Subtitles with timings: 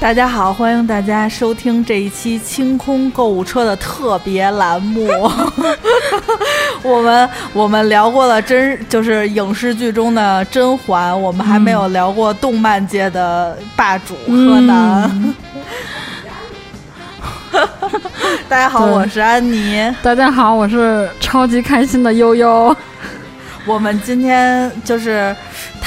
[0.00, 5.08] 大家好，欢迎大家收听这一期清空购物车的特别栏目。
[6.82, 15.34] 我们我们聊过了真就是影视剧中的甄嬛，我们还没有聊过动漫界的霸主柯南。
[18.48, 19.92] 大家好，我是安妮。
[20.00, 22.74] 大家好，我是超级开心的悠悠。
[23.66, 25.34] 我们今天就是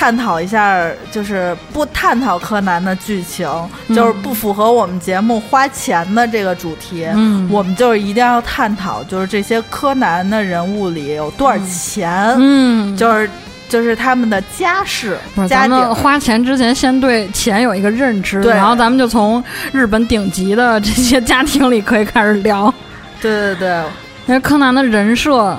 [0.01, 3.47] 探讨一下，就是不探讨柯南的剧情，
[3.89, 7.05] 就是不符合我们节目花钱的这个主题。
[7.13, 13.29] 嗯我们就是一定要探讨，就是这些柯南的人物里有多少钱，嗯，就是
[13.69, 15.77] 就是他们的家世不是家底儿。
[15.77, 22.73] 咱们花钱之前先对钱有一个认知，对然后咱们就从日本顶级的这些家庭里可以开始聊。
[23.21, 23.83] 对对对，
[24.25, 25.55] 因为柯南的人设，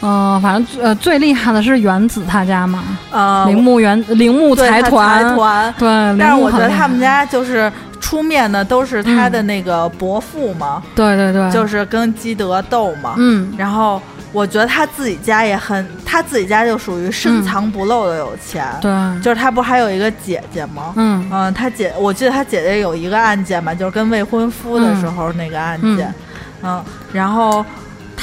[0.00, 5.74] 嗯、反正呃最厉害的是原子他家嘛，呃，铃木原铃木财团，财团。
[5.78, 13.14] 对，但是我觉得他们家就是出面的都是他的那个伯父嘛，对对对，就是跟基德斗嘛。
[13.16, 13.52] 嗯。
[13.56, 14.00] 然后
[14.32, 18.64] 我觉得他自己家也很，他自己家就属于深藏不露的有钱。
[18.80, 20.92] 对，就是他不还有一个姐姐吗？
[20.96, 21.28] 嗯。
[21.32, 26.14] 嗯，他姐，我记得他姐姐有一个案件嘛，就是跟未婚夫的时候那个案件。
[26.62, 27.64] 嗯然后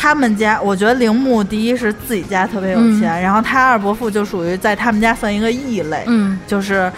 [0.06, 6.92] 他们家，我觉得铃木第一是自己家特别有钱，然后他二伯父就属于在他们家算一个异类，嗯就是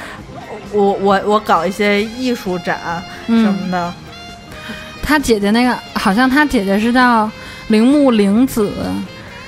[0.74, 2.78] 我我我搞一些艺术展
[3.28, 3.94] 什嗯，么的。
[5.02, 7.32] 他姐姐那个好像他姐姐是叫
[7.70, 8.70] 铃木玲子，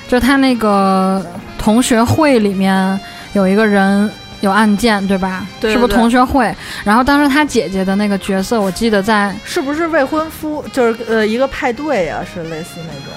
[0.08, 1.22] 就他那个
[1.58, 2.98] 同学会里面
[3.34, 5.46] 有一个人有案件，对吧？
[5.60, 6.50] 对对是不是同学会？
[6.82, 10.64] 然后当时他姐姐的那个角色，我记得在是不是未婚夫？
[10.72, 13.12] 就是呃一个派对啊，是类似那种，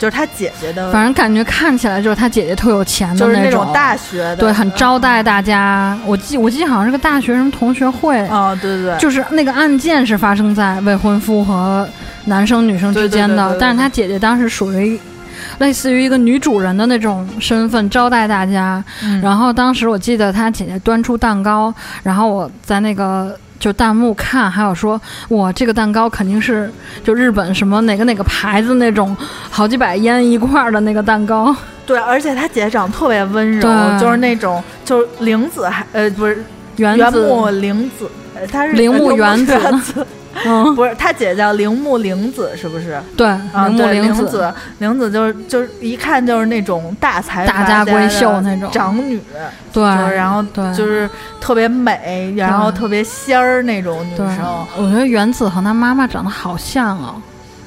[0.00, 5.94] 就是他姐姐的，反正感觉看起来就是他姐姐特有钱的就是那种，大学的，对，很招待大家。
[6.06, 11.86] 我记我记得好像是个大学生同学会，哦，对对对，就是那个案件是发生在未婚夫和
[12.24, 14.98] 男生女生之间的，对对对对对但是他姐姐当时属于
[15.58, 18.82] 类似于一个女主人的那种身份招待大家。
[19.04, 23.36] 嗯然后当时我记得他姐姐端出蛋糕，然后我在那个。
[23.60, 26.68] 就弹幕看，还有说哇，这个蛋糕肯定是
[27.04, 29.16] 就日本什么哪个哪个牌子那种
[29.50, 31.54] 好几百烟一块儿的那个蛋糕，
[31.86, 34.00] 对，而且他姐姐长得特别温柔，对。
[34.00, 36.42] 就是那种就是玲子还呃不是
[36.76, 40.06] 原木玲子，呃她是铃木呃原子原子，
[40.46, 43.00] 嗯，不是他姐叫铃木玲子，是不是？
[43.16, 48.70] 对，啊，铃木对，玲子，子，玲子就是就是一看就是那种大财大家家闺秀那种。
[48.70, 49.20] 长女，
[49.72, 50.74] 对，然后对。
[50.74, 51.08] 就是
[51.40, 57.16] 特别美，然后特别仙儿那种女生。，我觉得原子和他妈妈长得好像啊。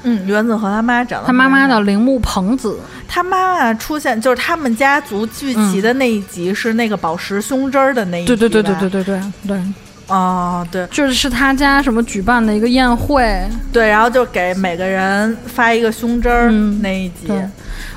[0.05, 9.61] 嗯，原子和他妈长得他妈妈叫铃木朋子，他妈妈出现就是他们家族聚齐的那一集是那个宝石胸针儿的那一集对对对对吧对对对对，
[10.07, 13.41] 哦，对就是是他家什么举办的一个宴会。
[13.71, 17.31] 对，然后就给每个人发一个胸针儿、嗯那一集。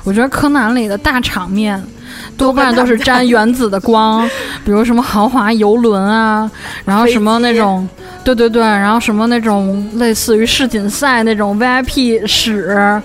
[0.03, 1.81] 我觉得柯南里的大场面
[2.37, 4.27] 多半都是沾原子的光，
[4.63, 6.49] 比如什么豪华游轮啊，
[6.85, 7.87] 然后什么那种，
[8.23, 13.01] 对对对，然后什么那种类似于世锦赛那种 VIP 室，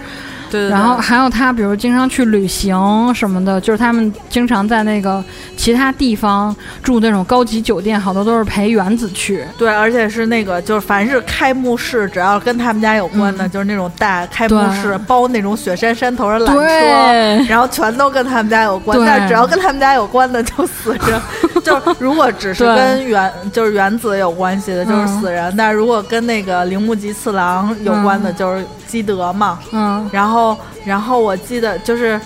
[0.52, 0.70] 对对对。
[0.70, 5.24] 然后还有他，比如经常去旅行什么的，就是他们经常在那个
[5.56, 9.44] 其他地方住那种高级酒店，好多都是陪原子去。
[9.56, 13.50] 对，而且是那个，就是凡是开幕式，只要跟他们家有关的，嗯。
[13.50, 18.98] 就是那种大开幕式，包那种雪山山头的缆车，然后全都跟他们家有关。
[18.98, 19.06] 对。
[19.06, 21.22] 但是只要跟他们家有关的就死人，
[21.64, 25.20] 就是如果只是跟原就是原子有关系的，就是嗯。
[25.20, 29.58] 死人；但是如果跟那个铃木吉次郎有关的，就是基德嘛。
[29.72, 30.08] 嗯。
[30.12, 30.41] 然后，
[30.84, 32.20] 然后我记得就是，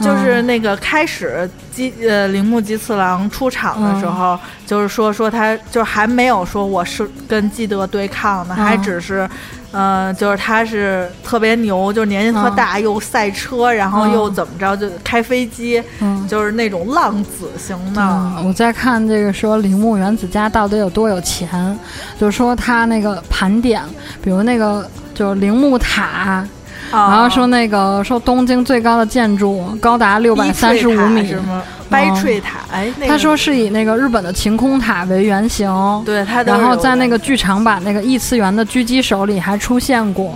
[0.00, 9.28] 就是那个开始基呃铃木吉次郎出场的时候，就是说说他就是还没有说我是跟基德对抗呢，嗯还只是。
[9.76, 16.28] 呃，就是他是特别牛，就是年纪特大，又赛车，然后又怎么着，就开飞机，嗯。
[16.28, 18.00] 就是那种浪子型的。
[18.00, 21.76] 嗯，我在看这个说铃木原子家到底有多有钱，
[22.20, 23.82] 就是说他那个盘点，
[24.22, 26.46] 比如那个就是铃木塔，
[26.90, 31.26] 啊然后说那个说东京最高的建筑高达六百三十五米。
[31.26, 31.62] 是，吗？
[31.90, 35.70] 掰坠塔，哎，那个他说是以那个日本的晴空塔为原型，
[36.04, 40.34] 对他然后在那个剧场版那个异次元的狙击手里还出现过，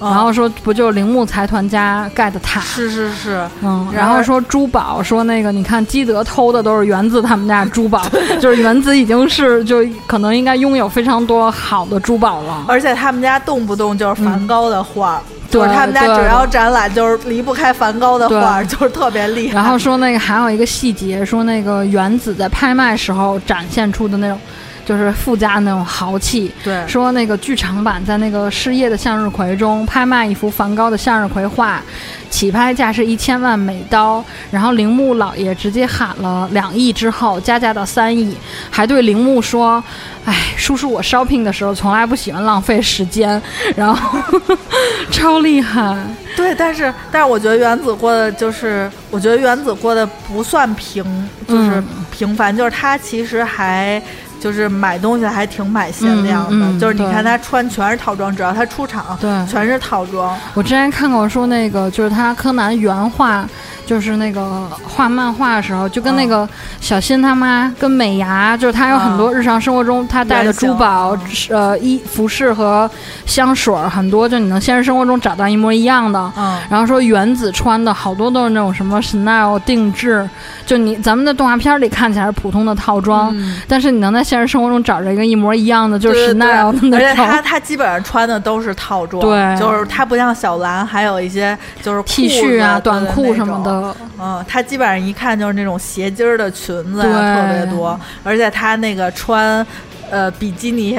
[0.00, 8.02] 嗯然后说不就是铃木财团家盖的塔，是是是，嗯，然后说珠宝，说那个你看基德偷的都是原子他们家珠宝，
[8.38, 12.64] 就是原子已经是就可能应该拥有非常多好的珠宝了。
[12.68, 19.54] 而且他们家动不动就是梵高的画，就是对他们家对只要展览就是离不开梵高的画，就是特别厉害。
[19.54, 24.38] 然后说那个还有一个细节，说那个原子在拍卖时候展现出的那种
[24.86, 26.50] 就是富家那种豪气。
[26.64, 31.82] 对，说那个剧场版在那个失业的向日葵中拍卖一幅梵高的向日葵画，
[32.30, 38.34] 起拍价是一千万美刀，然后铃木老爷直接喊了两亿之后加价到三亿，
[38.70, 39.82] 还对铃木说
[40.24, 43.40] ：“哎，叔叔，我 shopping 的时候从来不喜欢浪费时间。”
[43.76, 44.18] 然后
[45.10, 45.96] 超厉害。
[46.36, 51.02] 对，但是但是我觉得原子过的就是，我觉得原子过的不算平，
[51.48, 54.00] 就是嗯平凡，就是他其实还
[54.40, 59.46] 就是买东西还挺买限量的，嗯嗯就是你看他穿全是套装，只要他出场，对。
[59.46, 60.36] 全是套装。
[60.54, 63.46] 我之前看过说那个就是他柯南原画，
[63.86, 66.48] 就是那个画漫画的时候，就跟那个
[66.80, 71.16] 小新他妈跟美伢，就是他有很多日常生活中他带的珠宝、
[71.50, 72.90] 呃衣服饰和
[73.24, 76.32] 香水儿，很多就你能现实生活中找到一模一样的。
[76.36, 80.28] 嗯，然后说原子穿的好多都是那种什么 Chanel 定制，
[80.64, 83.60] 就你咱们的动画片里看起来是普通的套装，嗯。
[83.68, 87.14] 但是你能在现实生活中找着一个一模一样的，就是对对 Chanel 的，而且。
[87.14, 89.58] 他他基本上穿的都是套装，对。
[89.60, 99.66] 就是他不像小兰，还有一些就是 T 恤啊、短裤什么，的，嗯，他基本上一看就是那种斜襟儿的裙子啊，特别多，而且他那个穿。
[100.08, 100.96] 呃，比基尼，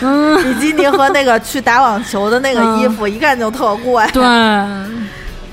[0.00, 4.02] 嗯，比基尼和那个去打网球的那个衣服，一看就特贵。
[4.14, 4.22] 对，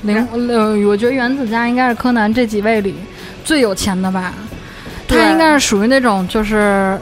[0.04, 2.94] 零 呃，我觉得原子家应该是柯南这几位里
[3.44, 4.32] 最有钱的吧。
[5.06, 6.98] 他应该是属于那种就是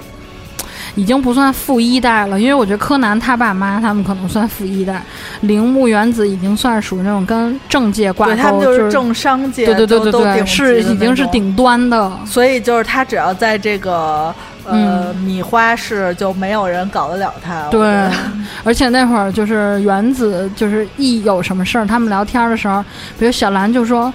[0.97, 5.00] 已经不算富一代了，因为我觉得柯南他爸妈他们可能算富一代，
[5.43, 11.12] 铃木原子已经算是属于那种跟政界挂对他们钩，就是政商界，对对对对是已经。
[11.15, 12.11] 是顶端的。
[12.25, 14.35] 所以就是他只要在这个
[14.65, 17.69] 呃、嗯米花市，就没有人搞得了他。
[17.69, 18.09] 对，
[18.65, 22.83] 而且那会儿就是原子，就是一有什么事儿，他们聊天的时候，
[23.19, 24.11] 比如小兰就说，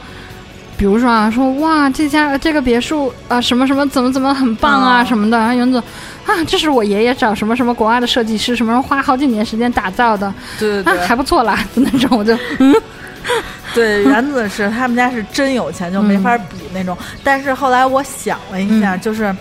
[0.76, 5.82] 比如说啊，说哇，这家这个别墅啊、什么什么怎么怎么很棒啊、哦什么的，然后原子
[6.28, 12.38] 啊，这是我爷爷找什么什么国外的设计师，什么人花好几年时间打造的啊，对对对，还不错啦，就那种我就
[13.74, 16.98] 对，原子是他们家是真有钱，就没法比那种。
[17.24, 19.02] 但是后来我想了一下，嗯。
[19.02, 19.36] 就是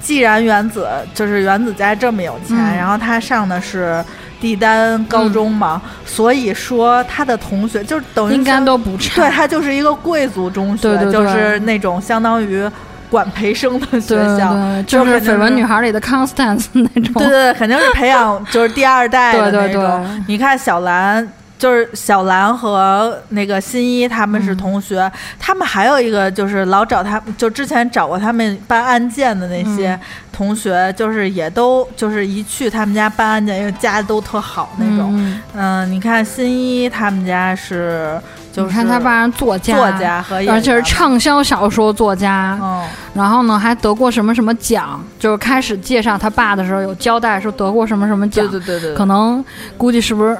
[0.00, 2.76] 既然原子就是原子家这么有钱，嗯。
[2.76, 4.04] 然后他上的是
[4.40, 9.22] 帝丹高中嘛，所以说他的同学就是等于应该都不差。
[9.22, 11.12] 对，他就是一个贵族中学，对对对。
[11.12, 12.68] 就是那种相当于
[13.10, 14.54] 管培生的学校。
[14.54, 17.14] 对，就是绯闻女孩里的 Constance 那种。
[17.14, 19.82] 对对对，肯定是培养就是第二代的那种。
[19.82, 21.26] 对你看小兰。
[21.58, 25.10] 就是小兰和那个新一他们是同学，
[25.40, 30.00] 他们还有一个就是老找他，就之前找过他们办案件的那些嗯
[30.30, 35.12] 同学，就是也都就是一去他们家办案件，因为家都特好那种。
[35.16, 38.16] 嗯，嗯，你看新一他们家是
[38.58, 42.58] 就是你看他爸是作家，作家和而且是畅销小说作家。
[42.62, 42.84] 嗯，
[43.14, 45.02] 然后呢，还得过什么什么奖？
[45.18, 49.44] 就是开始介绍他爸的时候有交代说得过什么什么奖，对对对对，可能
[49.76, 50.36] 估计是不是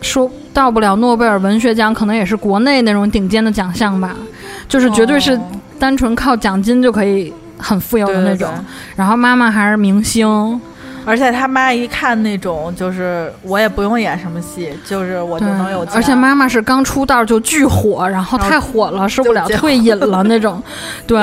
[0.00, 4.14] 说到不了诺贝尔文学奖，可能也是国内那种顶尖的奖项吧，
[4.68, 5.40] 就是绝对是哦
[5.78, 8.48] 单纯靠奖金就可以很富有的对对那种。
[8.54, 8.64] 对
[8.96, 10.60] 然后妈妈还是明星，
[11.10, 15.94] 而且他妈一看那种，就是我也不用演什么戏，就是我就能有钱。
[15.96, 20.62] 而且妈妈是刚出道就巨火，然后太火了，受不了退隐了那种，
[21.06, 21.18] 对。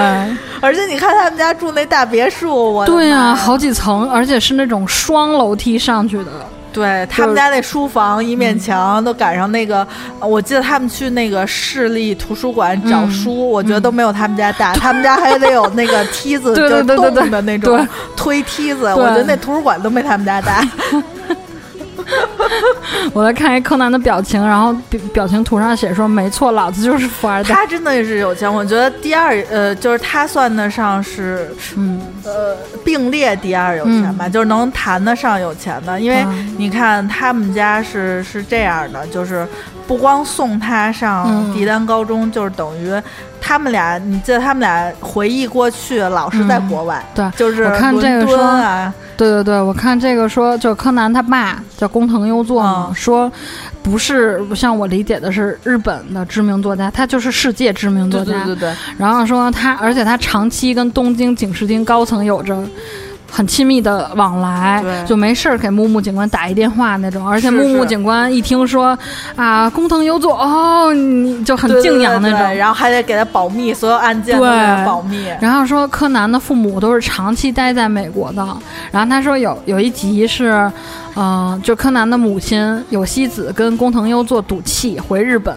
[0.60, 6.32] 而且你看他们家住那大别墅，我对呀、妈好几层，而且是那种双楼梯上去的。
[6.74, 9.88] 对他们家那书房一面墙都赶上那个，
[10.20, 13.12] 我记得他们去那个市立图书馆找嗯。
[13.12, 17.22] 书，我觉得都没有他们家大，他们家还得有那个梯子， 对对对就是对对。
[17.24, 20.64] 动的那种推梯子，我觉得那图书馆都没他们家大。
[23.14, 27.54] 我在看一柯南的表情，然后表表情图上写说：“没错，老子就是富二代。
[27.54, 39.48] 他真的是有钱，我觉得第二呃，就是他算得上是”嗯，呃并列第二有钱吧，就是能谈得上有钱的，因为嗯你看他们家是是这样的，就是
[39.88, 42.92] 不光送他上嗯帝丹高中，就是等于
[43.40, 53.32] 他们俩，你记得他们俩回忆过去，老是在国外，对就是我看这个说啊，对对对，我看这个说，就柯南他爸叫工藤优作嘛，嗯说
[53.82, 58.32] 不是像我理解的是日本的知名作家，他就是世界知名作家。
[58.34, 62.62] 对对对对，然后说他，而且他长期跟东京警视厅高层有着。
[63.30, 68.98] 很亲密的往来，就没事儿给木木警官打一电话那种，而且木木警官一听说
[69.36, 72.40] 啊工藤优作哦，你就很敬仰那种。
[72.40, 74.44] 对对然后还得给他保密，所有案件都
[74.86, 75.28] 保密。
[75.40, 78.46] 然后说柯南的父母都是长期待在美国的，
[78.92, 80.72] 然后他说有有一集是，
[81.16, 85.56] 嗯、就柯南的母亲有希子跟工藤优作赌气回日本。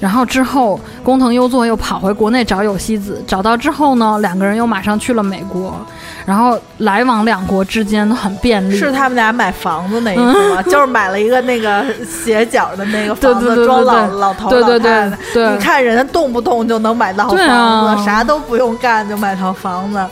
[0.00, 5.74] 然后之后，工藤优作又跑回国内找有希子，找到之后呢，两个人又马上去了美国，
[6.26, 8.76] 然后来往两国之间都很便利。
[8.76, 10.62] 是他们俩买房子那一次吗？
[10.68, 15.18] 就是买了一个那个斜角的那个房子，装老老头老太太。
[15.52, 20.04] 你看人家动不动就能买到房子，啊啥都不用干就买套房子。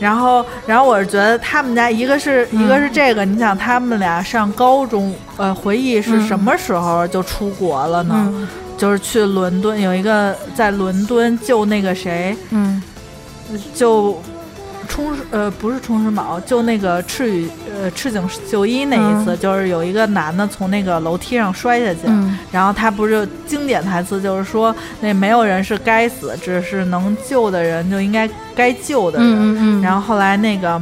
[0.00, 8.14] 然后，然后我是觉得他们家一个是、一个是这个，你想他们俩上高中，呃，回忆是嗯什么时候就出国了呢？
[8.16, 8.46] 嗯
[8.76, 12.82] 就是去伦敦，有一个在伦敦救那个谁，嗯
[13.74, 14.20] 救
[14.88, 29.28] 冲呃不是冲世宝，救那个赤羽呃赤井秀一那一次，嗯就是有一个男的从那个楼梯上摔下去，嗯然后他不是经典台词就是说那没有人是该死，只是能救的人就应该该救的人。
[29.28, 30.80] 嗯嗯嗯，然后后来那个。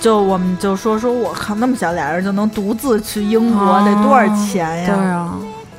[0.00, 4.86] 就我们就说说，我靠，那么小俩人就能独自去英国，得多少钱呀？
[4.86, 5.34] 对啊，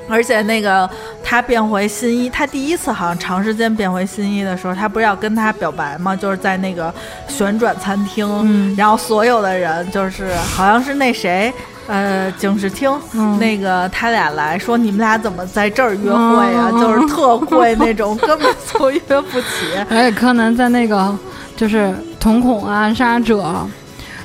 [0.07, 0.89] 而且那个
[1.23, 6.15] 他变回新一，他第一次好像长时间变回新一的时候，他不是要跟他表白吗？
[6.15, 6.93] 就是在那个
[7.27, 11.53] 旋转餐厅，嗯然后所有的人就是好像是那谁。
[11.87, 19.47] 呃，警视厅、嗯那个他俩来说，你们俩怎么在这儿约会呀、嗯就是特贵那种，根本就约不起。
[19.87, 21.15] 而且柯南在那个
[21.55, 23.55] 就是瞳孔暗杀者，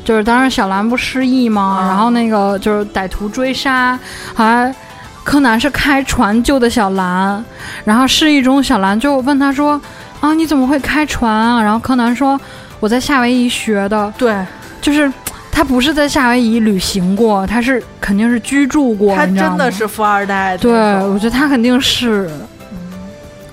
[0.02, 1.80] 就是当时小兰不失忆吗？
[1.82, 3.98] 嗯然后那个就是歹徒追杀，
[4.34, 4.74] 还
[5.24, 7.44] 柯南是开船救的小兰，
[7.84, 9.80] 然后失忆中小兰就问他说
[10.20, 12.40] ：“啊，你怎么会开船啊？”然后柯南说
[12.80, 14.34] ：“我在夏威夷学的，对
[14.80, 15.12] 就是。”
[15.52, 22.30] 他不是在夏威夷旅行过，他是肯定是居住过，他真的是富二代对，我觉得他肯定是，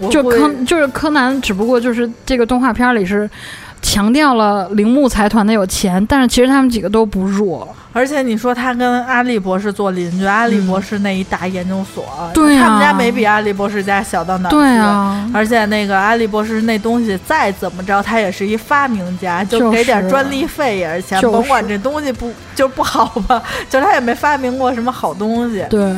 [0.09, 3.29] 就柯就是柯南，只不过就是这个动画片里是
[3.87, 7.65] 强调了铃木财团的有钱，但是其实他们几个都不弱。
[7.93, 14.57] 而且你说他跟阿笠博士做邻居，阿笠博士那一大研究所，对啊他们家没比阿笠博士家小到哪儿去。
[14.57, 25.65] 对啊，而且那个阿笠博士那东西再怎么着，他也是一发明家，就给点专利费也是钱，就是甭管这东西不就不好吧， 就他也没发明过什么好东西。
[25.69, 25.95] 对，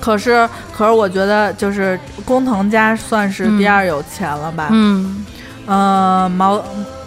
[0.00, 4.68] 可是，可是我觉得就是工藤家算是第二有钱了吧？
[4.70, 5.26] 嗯，
[5.66, 6.62] 呃，毛，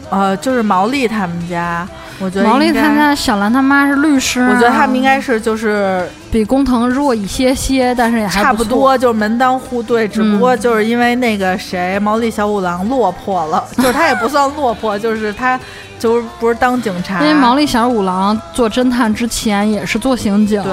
[0.09, 1.87] 呃，就是毛利他们家，
[2.19, 8.63] 我觉得毛利他家小兰他妈是律师、啊，我觉得他们应该是就是比工藤弱一些些，但是也还差不。
[8.63, 15.59] 多，就是门当户对，只不过嗯就是因为那个谁毛利小五郎落魄了，就是他也不算落魄， 就是他
[15.97, 20.71] 就是不是当警察，因为毛利小五郎做侦探之前也是做刑警，对，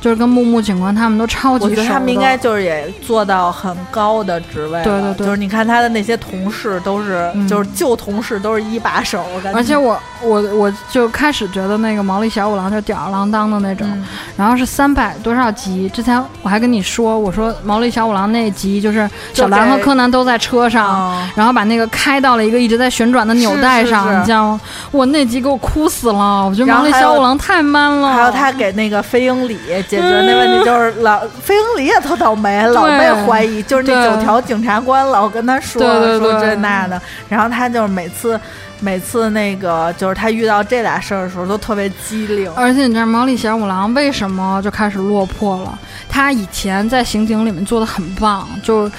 [0.00, 1.70] 就是跟木木警官他们都超级熟。
[1.70, 14.04] 我觉得他们应该就是也做到很高的职位了，对对对就是你看他的那些同事都是，嗯就是旧同事都是一把手，我感觉，而且我我我就开始觉得那个毛利小五郎就吊儿郎当的那种，嗯
[14.36, 15.88] 然后是三百多少集？
[15.88, 24.60] 之前我还跟你说，我说毛利小五郎那集就是小兰和柯南都在车上，啊，然后把那个开到了一个一直在旋转的纽带上，是是是你知道吗？
[24.90, 28.12] 我那集给我哭死了，我觉得毛利小五郎太 man 了。
[28.14, 29.58] 还有他给那个飞鹰里
[29.88, 35.82] 解决那问题，就是老飞鹰里也特倒霉，老被怀疑，就是那九条警察官老跟他说
[36.18, 38.38] 说这那的，然后他就是每次
[38.80, 45.78] 每次那个就是他遇到这俩事儿的时候都特别机灵，而且你知道毛利小五郎为什么就开始落魄了？
[46.08, 48.90] 他以前在刑警里面做的很棒，就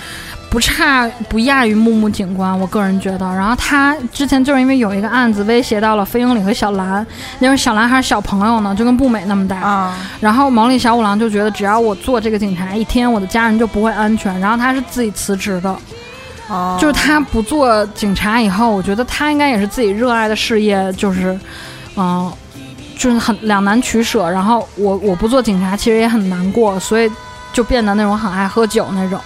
[0.50, 3.26] 不差不亚于木木警官，我个人觉得。
[3.26, 7.06] 然后他之前就是因为有一个案子威胁到了飞鹰里和小兰，
[7.40, 9.58] 因为小兰还是小朋友呢，就跟步美那么大。
[9.58, 14.38] 啊，然后毛利小五郎就觉得只要我做这个警察一天，我的家人就不会安全。
[14.40, 15.76] 然后他是自己辞职的，
[16.48, 21.38] 哦就是他不做警察以后，我觉得他应该也是自己热爱的事业，就是，
[21.96, 22.32] 嗯、
[22.98, 24.30] 就是很两难取舍。
[24.30, 27.12] 然后我我不做警察，其实也很难过，所以
[27.52, 29.20] 就变得那种很爱喝酒那种。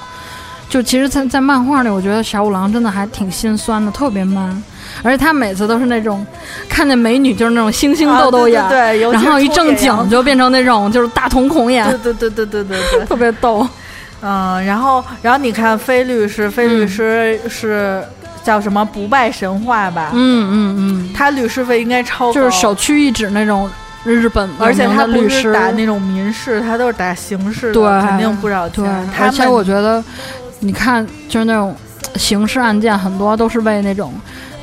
[0.69, 4.63] 就其实在，在漫画里，我觉得小五郎真的还挺心酸的，特别 man，
[5.01, 6.23] 而且他每次都是那种
[6.69, 13.67] 看见美女就是那种星星豆豆眼，啊对对对然后一正经就变成那种就是大瞳孔眼，对对对对对对对， 特别逗。
[14.21, 18.03] 嗯，然后然后你看飞律师，飞律师是
[18.43, 20.11] 叫什么不败神话吧？
[20.13, 23.69] 嗯嗯嗯，他律师费应该超高，就是首屈一指那种
[24.03, 30.03] 日本而且他律师是打那种民事，他都是打刑事的，对肯定不少对钱。，他而且我觉得，
[30.59, 31.75] 你看，就是那种
[32.15, 34.13] 刑事案件，很多都是为那种，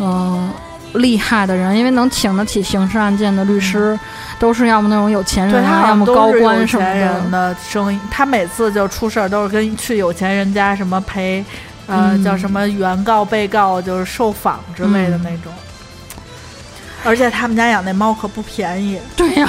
[0.01, 0.51] 嗯、
[0.97, 3.99] 厉害的人，因为能请得起刑事案件的律师，
[4.39, 7.53] 都是要么那种有钱人要么高官什么人的。
[7.53, 7.99] 的生意。
[8.11, 11.45] 他每次就出事儿都是跟去有钱人家什么陪，
[11.87, 15.53] 呃，嗯叫什么原告、被告，就是受访之类的嗯那种。
[17.05, 19.49] 而且他们家养那猫可不便宜，对呀、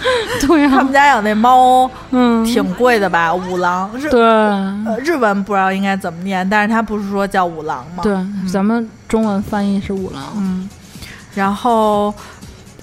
[0.40, 3.34] 对啊，他们家养那猫，嗯，挺贵的吧？
[3.34, 3.90] 五郎。
[3.98, 8.02] 日对，呃日文不知道应该怎么念，但是他不是说叫五郎吗？
[8.02, 8.14] 对，
[8.50, 10.22] 咱们中文翻译是五郎。
[10.36, 10.68] 嗯，
[11.34, 12.14] 然后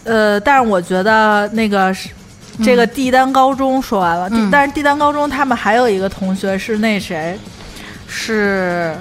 [0.03, 2.09] 呃，但是我觉得那个是。
[2.63, 4.49] 这个帝丹高中说完了，嗯。
[4.49, 7.39] 但是帝丹高中他们还有一个同学是那谁，
[8.07, 8.95] 是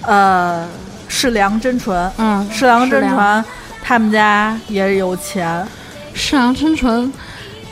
[0.00, 0.66] 呃
[1.06, 3.44] 是梁真纯，嗯，是梁真纯
[3.82, 5.62] 他们家也有钱，
[6.14, 7.12] 是啊，真纯，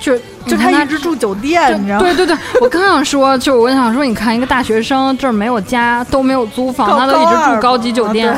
[0.00, 0.16] 就
[0.46, 2.02] 就他一直住酒店，你知道吗？
[2.04, 8.34] 对对对，我刚想说，就我想说，你看一个大学生这儿没有家，都没有租房，他都一直住高级酒店，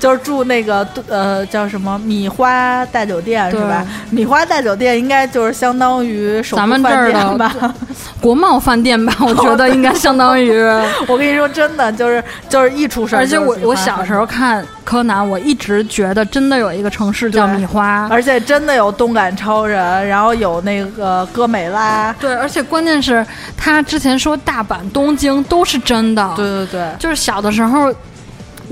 [0.00, 3.86] 就是住那个呃叫什么米花大酒店是吧？
[4.10, 7.54] 米花大酒店应该就是相当于咱们这儿的吧？
[8.18, 10.58] 国贸饭店吧，我觉得应该相当于。
[11.06, 23.24] 我跟你说，真的就是就是一出事儿而且我我小时候看柯南，我一直觉得真的有一个城市叫米花，而且真的有动感超人，然后有那个哥美拉，对，而且关键是
[23.56, 26.88] 他之前说大阪、东京都是真的，对对对。
[26.98, 27.92] 就是小的时候，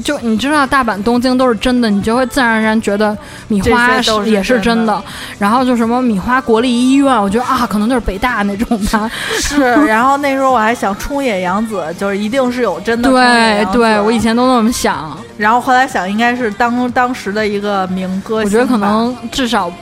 [0.03, 3.17] 就你知道大阪、东京都是真的，你就会自然而然觉得
[3.49, 5.03] 米花都是也是真的。
[5.39, 9.11] 然后就什么米花国立医院，我觉得啊，可能就是北大那种吧。
[9.39, 19.73] 是，然后那时候我还想冲野洋子，就是一定是有真的对对，我以前都那么想，然后后来想应该是当当时的一个名歌星，我觉得可能至少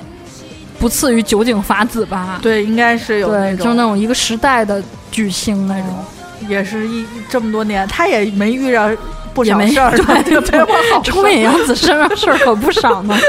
[0.78, 2.38] 不次于酒井法子吧。
[2.42, 5.88] 对，应该是有对，那就是那种一个时代的巨星那种。
[6.48, 8.96] 也是一这么多年，他也没遇上
[9.38, 13.16] 不少 事儿，对对对，我好冲野洋子身上事儿可不少呢。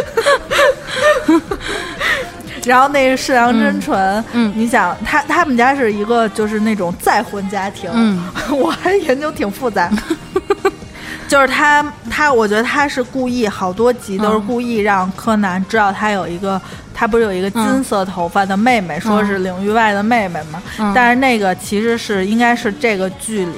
[2.66, 4.52] 然后那个世良真纯，嗯。
[4.56, 8.22] 你想他他们家是一个就是那种再婚家庭，嗯。
[8.52, 9.90] 我还研究挺复杂。
[11.28, 14.46] 就是他，他，我觉得他是故意，好多集都是嗯。
[14.48, 16.60] 故意让柯南知道他有一个，
[17.00, 20.62] 他不是有一个金色头发的妹妹，说是领域外的妹妹嘛。
[20.78, 20.92] 嗯。
[20.94, 23.54] 但是那个其实是应该是这个剧里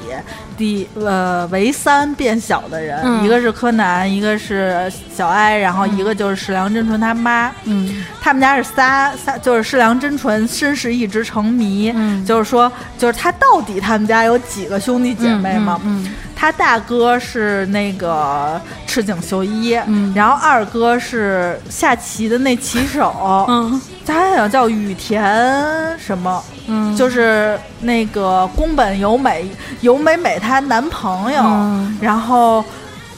[0.55, 3.25] 第呃唯三变小的人，嗯。
[3.25, 7.51] 一个是柯南，一个是小哀，然后一个就是矢良真纯他妈。
[7.63, 8.05] 嗯。
[8.21, 12.23] 他们家是仨仨，就是矢良真纯身世一直成谜，嗯。
[12.23, 15.81] 就是说，就是他到底他们家有几个兄弟姐妹嘛？
[16.35, 20.11] 他大哥是那个赤井秀一，嗯。
[20.15, 23.11] 然后二哥是下棋的那棋手，
[23.47, 23.81] 嗯。
[24.05, 25.23] 他好像叫羽田
[25.97, 29.49] 什么，嗯，就是那个宫本由美，
[29.81, 31.97] 由美美她男朋友，嗯。
[32.01, 32.63] 然后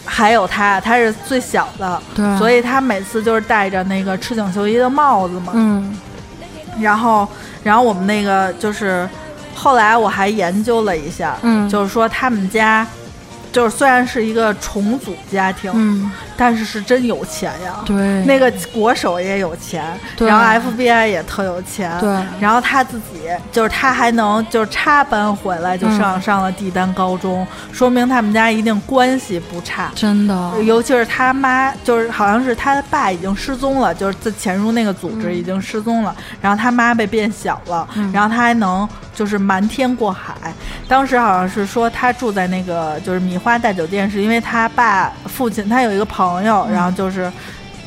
[0.06, 5.98] 还有他，他是最小的，对，所以他每次就是戴着那个赤井秀一的帽子嘛，嗯。
[6.80, 7.28] 然后，
[7.64, 9.08] 然后我们那个就是
[9.56, 11.68] 后来我还研究了一下，嗯。
[11.70, 12.86] 就是说他们家
[13.52, 17.76] 就是虽然是一个重组家庭，嗯，但是是真有钱呀。
[17.86, 19.84] 对，那个国手也有钱，
[20.16, 20.28] 对。
[20.28, 22.10] 然后 FBI 也特有钱，对。
[22.40, 26.22] 然后他自己就是他还能就是插班回来就上、嗯。
[26.22, 29.92] 上了帝丹高中，说明他们家一定关系不差。
[29.94, 35.36] 真的，尤其是他妈，就是好像是他爸已经失踪了，就是自潜入那个组织嗯。
[35.36, 38.12] 已经失踪了，然后他妈被变小了，嗯。
[38.14, 40.34] 然后他还能就是瞒天过海。
[40.88, 47.32] 当时好像是说他住在那个就是米花大酒店，是因为他爸父亲他有一个朋友，嗯然后就是。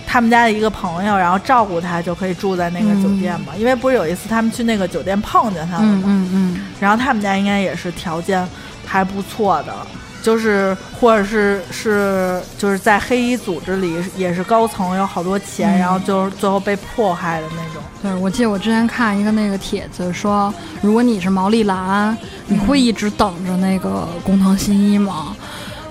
[0.09, 3.53] 他们家的一个朋友，然后照顾他，就可以住在那个酒店嘛。
[3.59, 8.46] 因为不是有一次他们去那个酒店碰见他了嗯嘛，嗯嗯，然后他们家应该也是条件
[8.87, 9.75] 还不错的，
[10.22, 17.83] 就是或者是是就是在黑衣组织里也是高层，有好多钱，嗯然后就是最后被迫害的那种。
[18.01, 25.37] 对，我记得我之前看一个那个帖子说，如果你是毛利兰，你会一直等着那个工藤新一吗？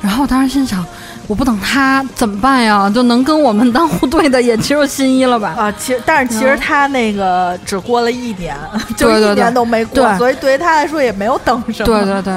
[0.06, 0.86] 然后我当时心想，
[1.26, 2.88] 我不等他怎么办呀？
[2.94, 5.56] 就能跟我们当户对的也只有新一了吧？
[5.58, 8.56] 啊，其实但是其实嗯他那个只过了一年，
[8.96, 11.86] 就一年都没过，对所以对于他来说也没有等什么。
[11.86, 12.34] 对对对，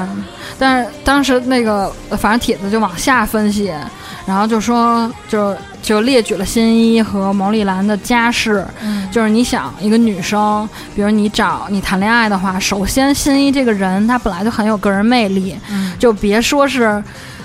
[0.57, 3.71] 但是当时那个呃反正帖子就往下分析，
[4.25, 17.01] 然后就说就就列举了新一和毛利兰的家世，嗯就是你想一个女生，比如你找你谈恋爱的话，首先新一这个人他本来就很有个人魅力，嗯就别说是，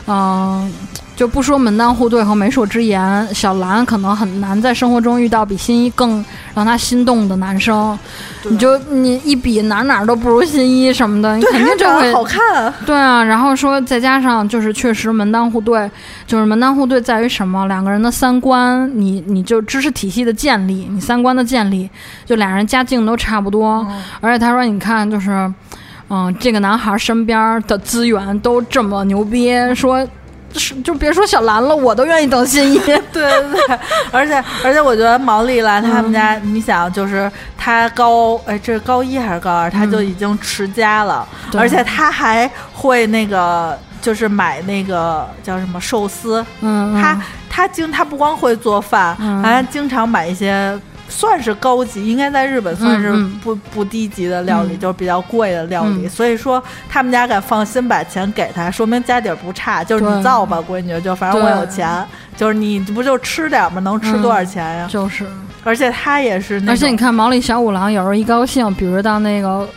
[0.06, 0.72] 嗯、
[1.16, 7.98] 就不说门当户对和媒妁之言，小兰可能很难在生活中遇到比新一更让她心动的男生。
[8.46, 12.72] 你就你一比哪哪儿都不如新一什么的，你肯定就会好看。
[12.84, 15.90] 对啊，然后说再加上就是确实门当户对，
[16.26, 17.66] 就是门当户对在于什么？
[17.66, 21.88] 两个人的三观，你你就知识体系的建立，你三观的建立，
[22.26, 23.86] 就俩人家境都差不多。
[23.88, 25.50] 嗯而且他说，你看就是，
[26.08, 30.06] 嗯、这个男孩身边的资源都这么牛逼，说。
[30.84, 32.78] 就别说小兰了，我都愿意等新一。
[32.78, 33.78] 对对对，
[34.12, 41.26] 而且而且我觉得毛利兰他们家，你想就是他高哎，这是高一还是高二，他就已经持家了，
[41.58, 50.78] 而且他还会那个就是买那个叫什么寿司，嗯，他他经他不光会做饭，还经常买一些。
[51.14, 56.08] 算是高级，应该在日本算是不不低级的料理，就是比较贵的料理。
[56.08, 59.84] 所以说他们家敢放心把钱给他，说明家底儿不差。
[59.84, 62.04] 就是你造吧，闺女，就反正我有钱，
[62.36, 63.80] 就是你不就吃点吗？
[63.80, 64.88] 能吃多少钱呀？
[64.90, 65.24] 就是，
[65.64, 66.62] 而且他也是。
[66.68, 69.68] 而且你看毛利小五郎有时候一高兴，比如到那个。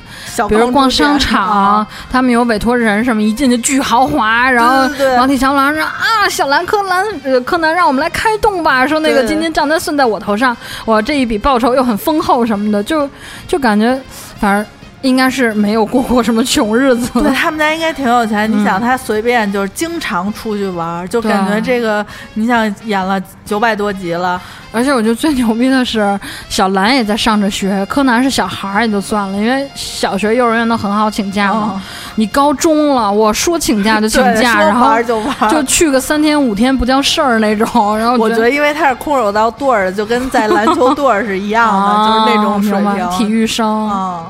[0.50, 13.10] 比如逛商场，他们有委托人什么，一进去巨豪华，然后王体小五郎说啊，小兰柯南，呃，柯南让我们来开动吧，说那个今天账单算在我头上，我这一笔报酬又很丰厚什么的，就
[13.48, 14.00] 就感觉
[14.40, 14.66] 反正。
[15.02, 17.22] 应该是没有过过什么穷日子。
[17.22, 18.52] 对他们家应该挺有钱。
[18.52, 24.42] 你想，他随便就是经常出去玩，就感觉这个，你想演了九百多集了。
[24.74, 27.86] 而且我觉得最牛逼的是，小兰也在上着学。
[27.86, 31.82] 柯南是小孩儿也就算了，因为小学、幼儿园都很好请假嘛。
[32.16, 37.98] 你高中了，我说请假就请假，然后就就去个三天五天不叫事儿那种。
[37.98, 44.26] 然后我觉得，因为他是空手道队儿的，就跟在篮球队儿是一样的， 就是那种水平，体育生啊。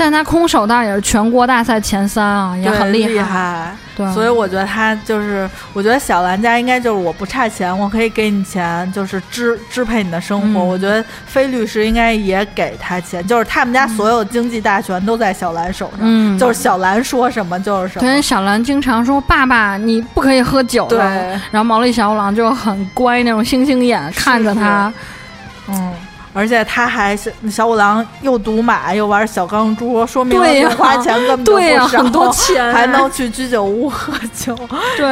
[0.00, 3.76] 但他空手道也是全国大赛前三啊，也很厉害。
[3.94, 10.64] 对，所以我觉得他就是，我觉得小兰家应该就是我不差钱，我可以给你钱，就是支支配你的生活。
[10.64, 16.00] 我觉得非律师应该也给他钱，就是他们家所有经济大权都在小兰手上。
[16.00, 18.00] 嗯，就是小兰说什么就是什么。
[18.00, 20.98] 对，小兰经常说：“爸爸，你不可以喝酒。”对，
[21.50, 24.86] 然后毛利小五郎就很乖，那种星星眼看着他。
[24.86, 24.94] 嗯。
[26.32, 34.56] 而且他还是小五郎，又赌马又玩小钢珠，说明他花钱根本不少，很多钱，还能去居酒屋喝酒。
[34.96, 35.06] 对，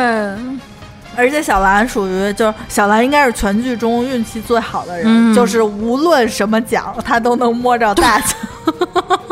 [1.17, 8.31] 而且小兰属于就是小兰应该是全剧中运气最好的人，就是无论什么奖，他都能摸着大奖。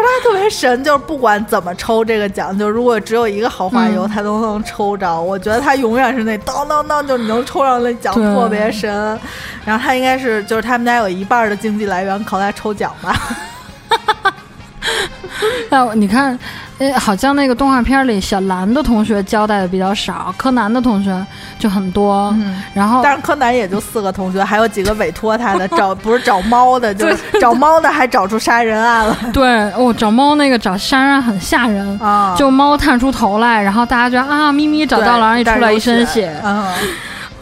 [0.00, 5.20] 就是他特别神，就是不管怎么抽这个奖，就如果只有一个豪华油，他都能抽着。
[5.20, 8.90] 我觉得他永远是那当当当，就你能抽上那奖特别神。
[9.64, 13.14] 然后他应该是，就是他们家有一半的经济来源靠他抽奖吧。
[15.68, 16.38] 那 你看。
[16.80, 21.14] 哎，好像那个动画片里小兰的同学交代的比较少，柯南的同学
[21.58, 22.34] 就很多。
[22.38, 29.14] 嗯，然后但是柯南也就四个同学，还有几个委托他的找， 不是找猫的，就是找猫的还找出杀人案了。
[29.30, 36.72] 对，哦，找猫那个找杀人案很吓人啊，就猫探出头来，然后大家觉得啊，咪咪找到了，然后一出来一身血，啊，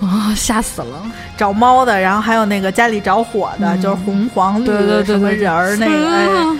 [0.03, 1.01] 啊， 吓死了。
[1.37, 4.67] 找猫的，然后还有那个家里着火的，就是红黄绿
[5.05, 6.57] 什么人儿那个。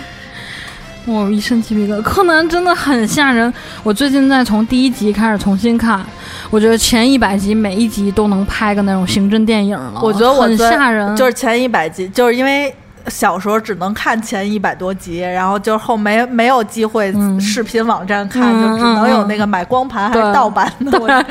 [1.11, 3.51] 我一身鸡皮疙瘩，柯南真的很吓人。
[3.83, 6.05] 我最近在从第一集开始重新看，
[6.49, 9.99] 我觉得前一百集每一集都能拍个那种刑侦电影了。
[10.01, 12.73] 我觉得很吓人，就是前一百集，就是因为。
[13.09, 20.99] 小时候只能看前一百多集，然后就后没没有机会视频网站看，就只能有那个买光盘还是盗版的。
[20.99, 21.25] 我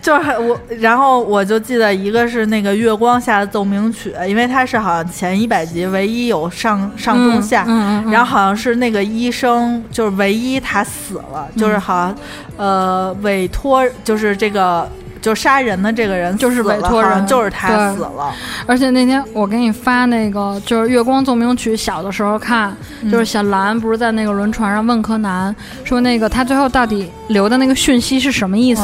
[0.00, 7.64] 就是我，然后我就记得一个是那个月光下的奏鸣曲，因为它是好像前一百集唯一有上上中下，
[8.10, 12.14] 然后好像是那个医生就是唯一他死了，就是好像
[12.56, 14.88] 呃委托就是这个。
[15.24, 18.30] 就杀人的这个人就是委托人，就是他死了。
[18.66, 22.76] 而且那天我给你发那个，就是《月光奏鸣曲》，小的时候看，
[23.10, 28.82] 就是小兰不是在那个轮船上问柯南说，那个他最后到底留的那个讯息是什么意思？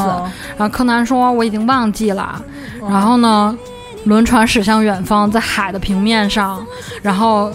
[0.56, 2.42] 然后柯南说我已经忘记了。
[2.80, 3.54] 然后呢，
[4.04, 6.64] 轮船驶向远方，在海的平面上，
[7.02, 7.52] 然后。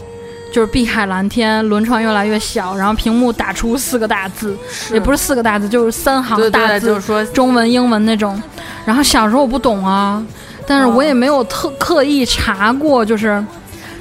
[0.54, 4.56] 就是碧海蓝天，轮船越来越小，然后屏幕打出四个大字，
[4.94, 8.42] 也不是四个大字，就是三行大字，就是说中文、英文那种。
[8.86, 10.24] 然后小时候我不懂啊，
[10.66, 13.44] 但是我也没有特刻意查过，就是，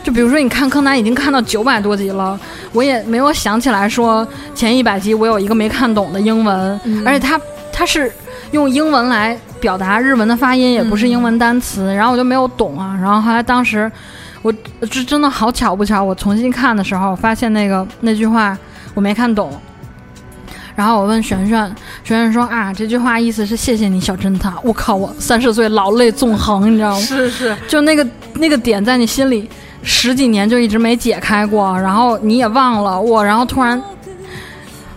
[0.04, 2.38] 就比如说你看柯南已经看到九百多集了，
[2.72, 7.40] 我也没有想起来说前一百集我有一个没看懂的英文，而且它
[7.72, 8.12] 它是
[8.52, 12.96] 用英文来表达日文的发音，也不是英文单词，然后我就没有懂啊。
[13.02, 13.90] 然后后来当时。
[14.44, 14.52] 我
[14.90, 18.56] 这真的好巧不巧，我重新看的时候发现那个那句话
[18.92, 19.50] 我没看懂，
[20.76, 24.52] 然后我问璇璇，璇璇说啊这句话意思是谢谢你小侦探。
[24.62, 27.00] 我靠，我三十岁老泪纵横，你知道吗？
[27.00, 29.48] 是是，就那个那个点在你心里
[29.82, 33.82] 十几年就一直没解开过，然后你也忘了我，然后突然，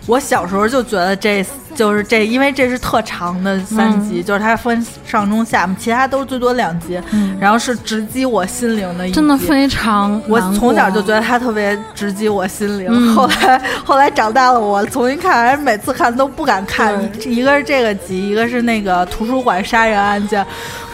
[0.04, 1.42] 我小时候就觉得这。
[1.78, 16.98] 就是这，因为这是特长的三集，嗯就是它分上中下嘛，其他都是最多两集，嗯然后是直击我心灵的一集，真的非常我从小就觉得它特别直击我心灵，嗯后来后来长大了，我重新看，还是每次看都不敢看。
[17.24, 20.44] 一个是这个集，一个是那个图书馆杀人案件，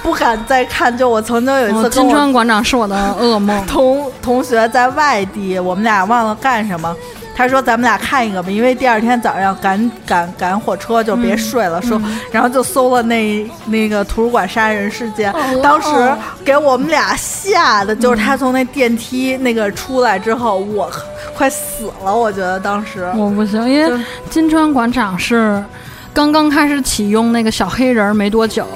[0.03, 0.95] 不敢再看。
[0.95, 3.55] 就我曾经有一次金我川馆长是我的噩梦。
[3.67, 6.95] 同同学在外地，我们俩忘了干什么。
[7.37, 11.83] 他说：“咱们俩看一个吧，因为第二天早上赶赶赶火车，就别睡了。
[11.83, 15.33] 说，然后就搜了那那个图书馆杀人事件。
[15.33, 15.89] 哦当时
[16.45, 20.91] 给我们俩吓的，就是他从那电梯那个出来之后，我
[21.37, 22.15] 快死了。
[22.15, 25.63] 我觉得当时我不行，因为金川广场是
[26.13, 28.67] 刚刚开始启用那个小黑人没多久，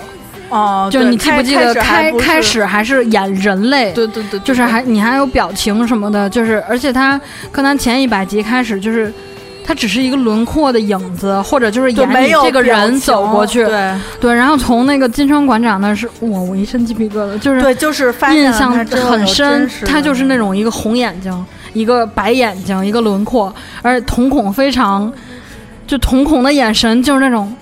[0.48, 3.92] 哦，就是你记不记得开开开始还是演人类？
[3.92, 9.12] 对对对，对就是还你还有表情什么的，就是而且他柯南前一百集开始就是。
[9.68, 12.08] 他只是一个轮廓的影子，或者就是演
[12.42, 25.12] 这个人走过去，对对，然后从那个金川馆长那是，哇，我一身鸡皮疙瘩，就是对，就是发印象很深他就是那种一个红眼睛，一个白眼睛，一个轮廓，而且瞳孔非常，
[25.86, 27.54] 就瞳孔的眼神就是那种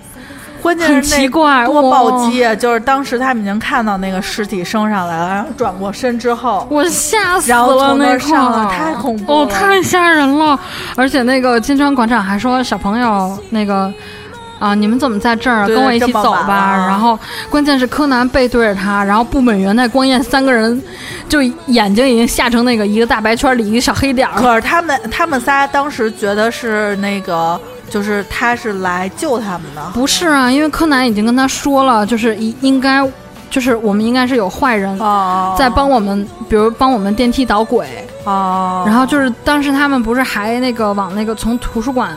[0.67, 2.55] 关键很是奇怪，多暴击啊！
[2.55, 10.59] 就是当时他们已经看到那个尸体升上来了，然后转过身之后，我吓死然后了那从那上太恐怖哦，了太吓人了！
[10.97, 13.93] 而且那个金川广场还说小朋友那个。
[14.59, 14.75] 啊！
[14.75, 15.69] 你们怎么在这儿？
[15.69, 16.75] 跟我一起走吧。
[16.89, 17.19] 然后，
[17.51, 20.83] 关键是柯南背对着他，然后步美元太光彦三个人，
[21.29, 24.41] 就眼睛已经吓成那个一个大白圈里一个小黑点儿。
[24.41, 33.07] 可是他们他们仨当时觉得是那个，就是他是来救他们的，不是啊，因为柯南已经跟他说了，就是应应该，
[33.51, 37.89] 就是我们应该是有坏人哦，在帮我们，比如帮我们电梯导轨。
[38.25, 42.11] 哦，然后就是当时他们不是还那个往那个从图书馆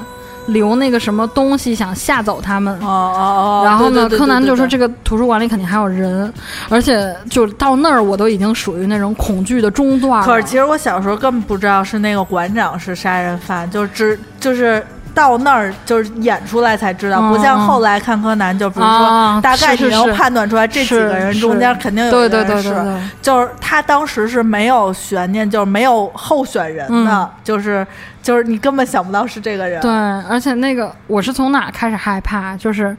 [0.47, 2.73] 留那个什么东西，想吓走他们。
[2.79, 6.34] 哦哦哦，然后呢，柯南就说这个图书馆里肯定还有人，
[6.67, 10.25] 而且就到那儿我都已经属于那种恐惧的中段了。
[10.25, 14.84] 可是其实我小时候根本不知道是那个馆长是杀人犯，就只就是
[15.19, 27.29] 到那儿就是演出来才知道，嗯不像后来看柯南，就比如说、啊大概你能判断出来这几个人中间肯定有对一个人是，对对对对，就是他当时是没有悬念，就是没有候选人的，嗯。
[27.43, 27.86] 就是
[28.21, 29.82] 就是你根本想不到是这个人。
[29.82, 29.91] 对，
[30.29, 32.55] 而且那个我是从哪儿开始害怕？
[32.58, 32.95] 就是，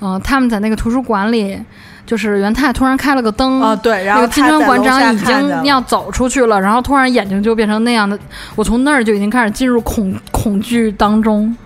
[0.00, 1.62] 嗯、他们在那个图书馆里，
[2.04, 8.18] 就是元太突然开了个灯啊对然后金川馆长已经要走出去了，然后突然眼睛就变成那样的，
[8.54, 11.56] 我从那儿就已经开始进入恐恐惧当中，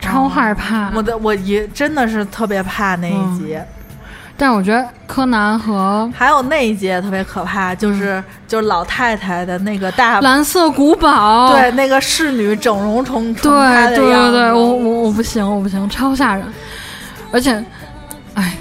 [0.00, 0.90] 超害怕。
[0.94, 3.58] 我的我也真的是特别怕那一集，
[4.36, 16.44] 但是我觉得柯南和还有那一集也特别可怕，就是、就是老太太的那个大蓝色古堡，对，那个侍女整容成成她对对对我我我不行，我不行，超吓人，
[17.30, 17.52] 而且，
[18.34, 18.56] 哎，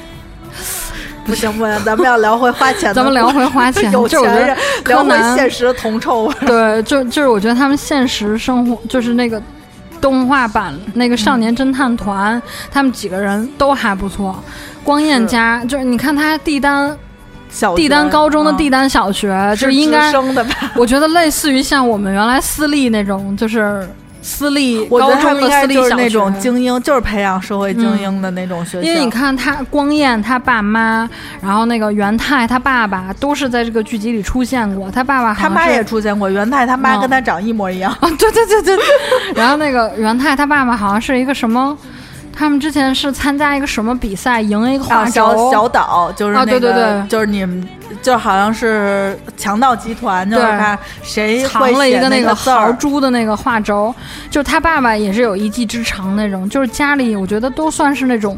[1.32, 6.36] 不行不行，咱们要聊回花钱的，咱们聊回花钱有就是聊回现实的铜臭味。
[6.46, 9.42] 对，就就是我觉得他们现实生活就是那个
[10.02, 14.36] 动画版那个少年侦探团，他们几个人都还不错。
[14.84, 16.98] 光彦家就是你看他帝丹
[17.50, 20.12] 小帝丹高中的帝丹丹小学，就是应该？
[20.76, 23.88] 我觉得类似于像我们原来私立那种，就是
[24.22, 26.40] 私立我觉高得他们应该中的私立小就是那种。
[26.40, 28.84] 精英，就是培养社会精英的那种学校。
[28.84, 31.10] 因为你看他光彦他爸妈，
[31.42, 37.92] 然后那个元太他爸爸都是在这个剧集里出现过，他爸爸好他妈也出现过，元太他妈嗯跟他长一模一样。
[38.00, 38.86] 啊，对对对对，对
[39.36, 41.76] 然后那个元太他爸爸好像是一个什么，
[42.32, 47.68] 他们之前是参加一个什么比赛，赢了一个画啊，轴，小小岛就是啊那个，对对对就是你们
[48.02, 53.94] 就好像是强盗集团，就是对看谁藏了一个那个豪猪的那个画轴，
[54.30, 58.38] 就是他爸爸也是有一技之长那种，就是家里我觉得都算是那种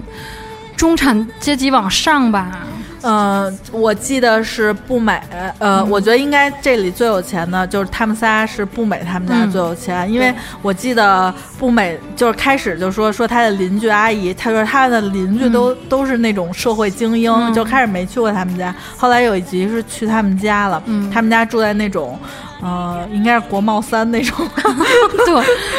[0.76, 2.60] 中产阶级往上吧。
[3.04, 5.22] 嗯、我记得是步美，
[5.60, 5.90] 呃，嗯。
[5.90, 17.54] 我觉得应该这里最有钱的就是他们仨是步美他们家嗯最有钱，因为我记得步美就是开始就说说他的邻居阿姨，他说他的邻居都、都是那种社会精英，嗯。
[17.54, 21.12] 就开始没去过他们家，后来有一集是去他们家了，嗯。
[21.12, 22.18] 他们家住在那种。
[22.64, 24.48] 呃，应该是国贸三那种，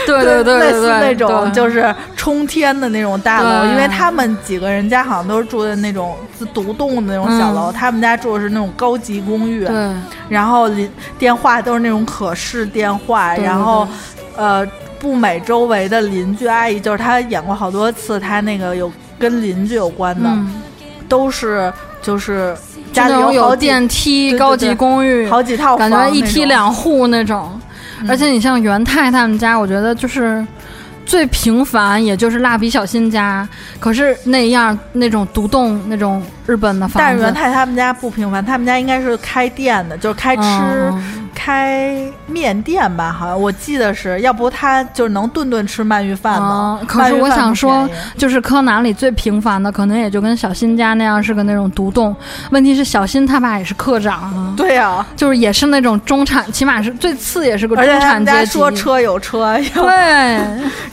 [0.06, 7.72] 对对对对类似那种就是冲天的那种大楼，因为他们几个人家好像都是住的那种自独栋的那种小楼，嗯。
[7.72, 9.90] 他们家住的是那种高级公寓，对。
[10.28, 13.88] 然后邻电话都是那种可视电话，然后
[14.36, 14.66] 呃，
[14.98, 20.62] 步美周围的邻居阿姨，就是他演过好多次，他那个有跟邻居有关的，嗯，
[21.08, 22.54] 都是就是
[22.94, 27.50] 家里有电梯、高级公寓，好几套房感觉一梯两户那种。
[27.54, 27.60] 嗯
[28.06, 30.46] 而且你像元太他们家，我觉得就是
[31.06, 33.48] 最平凡也就是蜡笔小新家，
[33.80, 40.42] 可是那样那种独栋那种日本的房子，但是元太他们家不平凡，他们家应该是开店的，就是开吃。
[40.42, 46.78] 嗯开面店吧，好像我记得是要不他就是能顿顿吃鳗鱼饭呢。
[46.80, 52.14] 嗯可是我想说，就是柯南里最平凡的，可能也就跟小新家那样是个那种独栋。
[52.50, 58.52] 问题是小新他爸也是科长啊，对呀、就是也是那种中产，起码是最次也是个中而且他家产阶级。
[58.52, 60.40] 说车有车，要对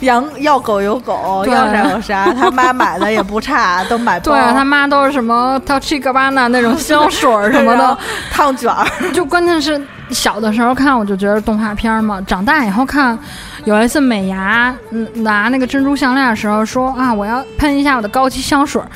[0.00, 4.32] 养要狗有狗，要啥有啥，他妈买的也不差，都买包。
[4.32, 7.96] 对，他妈都是什么 Touchy Gabbana 那种 香水什么的，
[8.32, 9.80] 烫卷儿，就关键是
[10.12, 13.18] 小的时候看我就觉得动画片儿嘛，长大以后看，
[13.64, 18.88] 有一次美牙嗯拿那个珍珠项链的时候说啊我要喷一下我的高级香水儿。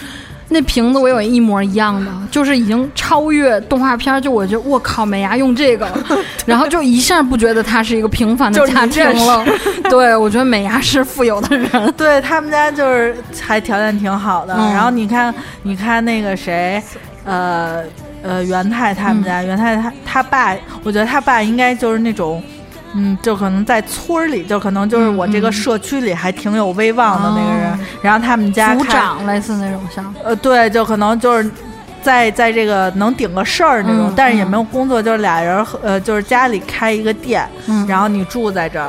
[0.49, 5.89] 那瓶子我有一模一样的，就是已经超越动画片儿，就我觉得我靠，美牙用这个，
[6.47, 9.45] 然后就一下不觉得它是一个平凡的就是家庭了。
[9.91, 11.69] 对，我觉得美牙是富有的人。
[11.99, 14.55] 对他们家就是还条件挺好的。
[14.57, 16.81] 嗯然后你看，你看那个谁，
[17.25, 17.83] 呃
[18.23, 22.43] 呃，元太他们嗯家，元太他他爸，我觉得他爸应该就是那种。
[22.99, 27.71] 嗯，就可能在村儿里，就可能就是我这个社区里还挺有威望的那个人。
[27.73, 31.51] 哦然后他们家组开长类似那种像，呃，对，就可能就是
[32.01, 38.89] 在在这个能顶个事儿那种，嗯但是也没有工作，就是俩人合呃，就是家里开一个店，嗯，然后你住在这儿，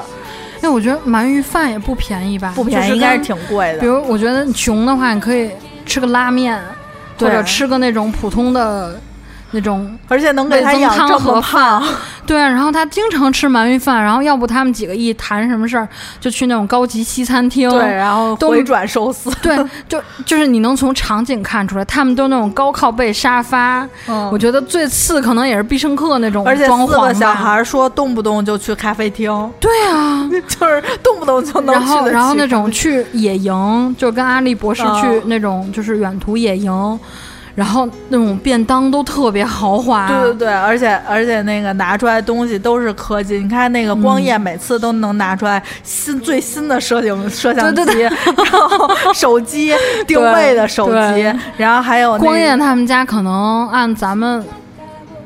[0.62, 2.54] 哎，我觉得鳗鱼饭也不便宜吧？
[2.56, 3.80] 不便宜，应该是挺贵的。
[3.80, 5.50] 比如，我觉得你穷的话，你可以
[5.86, 6.58] 吃个拉面，
[7.20, 8.98] 或者吃个那种普通的
[9.52, 9.98] 那种。
[10.08, 11.84] 而且能给他养这么汤和胖，
[12.26, 15.88] 对，然后他经常吃鳗鱼饭，然后要不他们几个一谈什么事儿，
[16.20, 17.70] 就去那种高级西餐厅。
[17.70, 19.58] 对，然后都回转寿司，对，
[19.88, 23.88] 就就是你能从场景看出来，他们都那种高靠背沙发。
[24.08, 32.08] 嗯我觉得最次可能也是必胜客那种而且装潢吧四个小孩儿说动不动就去咖啡厅，对啊， 就是动不动就能然后。
[32.08, 37.00] 然后那种去野营，就跟阿笠博士去嗯那种就是远途野营，
[37.58, 40.08] 然后那种便当都特别豪华。
[40.08, 49.74] 对对对，而且而且那个拿出来东西都是科技，你看那个光彦每次都能拿出来新最新的摄影摄像机，对对然后手机
[50.06, 54.46] 定位的手机，然后还有那个光彦他们家可能按咱们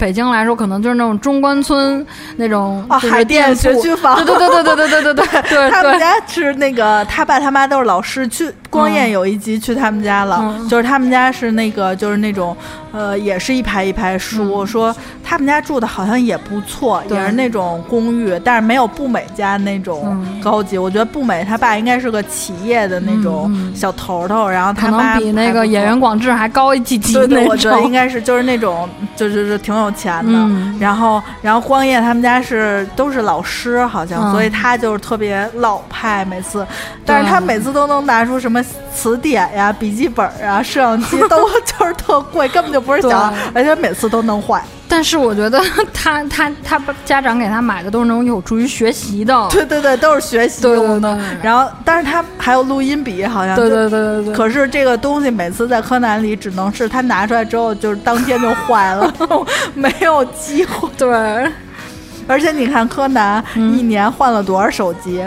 [0.02, 2.04] 北京来说，可能就是那种中关村
[2.38, 4.16] 那种啊海淀学区房。
[4.26, 5.70] 对对对对对对对对对对。
[5.70, 8.94] 他们家是那个他爸他妈都是老师，去光嗯。
[8.94, 10.68] 彦有一集去他们家了，嗯。
[10.68, 12.58] 就是他们家是那个就是那种
[12.92, 20.42] 呃也是一排一排书，说他们家住的好像也不错，也是那种公寓，但是没有步美家那种嗯。
[20.42, 20.78] 高级。
[20.78, 27.92] 我觉得步美他爸应该是个企业的那种小头头，然后他妈能比那个演员广志还高一几级对我觉得应。
[27.92, 30.32] 该是就是那种就是就是挺有钱的。
[30.34, 30.78] 嗯。
[30.80, 34.32] 然后然后光彦他们家是都是老师，好像，嗯。
[34.32, 36.66] 所以他就是特别老派，每次，
[37.06, 44.64] 但是他每次都能拿出什么词典呀、笔记本啊、摄像机，都 就是特贵，根本就不是小孩，而且每次都能坏。
[44.88, 45.62] 但是我觉得
[45.94, 49.48] 他他他家长给他买的都是那种有助于学习的。
[49.50, 51.16] 对对对，都是学习用的。
[51.16, 54.34] 对然后，但是他还有录音笔，好像对对对对对。
[54.36, 59.14] 可是这个东西每次在柯南里只能是他拿出来之后，就是当天就坏了，
[59.74, 60.90] 没有机会。
[60.98, 61.10] 对，
[62.28, 65.24] 而且你看柯南、嗯一年换了多少手机？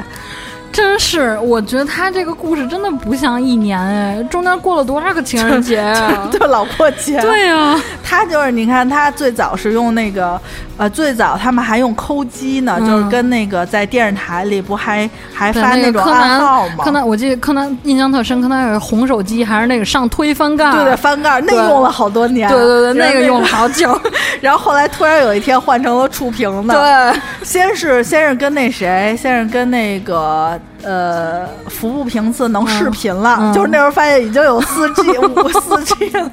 [0.74, 6.28] 真是，我觉得他这个故事真的不像一年哎，中间过了多少个情人节啊！
[6.32, 7.20] 就老过节。
[7.20, 10.40] 对呀、 他就是你看，他最早是用那个，
[10.76, 16.74] 呃，最早他们还用抠机呢，嗯就是跟那个在电视台里不还还发那种暗号吗？
[16.78, 22.48] 南，柯南，我记得柯南印象特深，柯南有个红手机，还是那个上推翻盖儿，对对，翻盖儿那用了好多年。
[22.50, 23.96] 对对对，那个用了好久。
[24.40, 26.74] 然后后来突然有一天换成了触屏的。
[26.74, 33.53] 对，先是先是跟那谁，先是跟那个呃服务频次能视频了，嗯。
[33.53, 36.31] 就是那时候发现已经有四 G 五四 G 了。